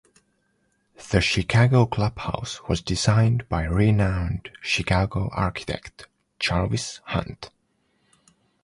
[1.11, 6.07] The Chicago clubhouse was designed by renowned Chicago architect
[6.39, 7.51] Jarvis Hunt.